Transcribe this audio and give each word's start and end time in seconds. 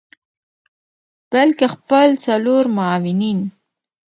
بلکه 1.31 1.65
خپل 1.75 2.09
څلور 2.25 2.63
معاونین 2.77 3.39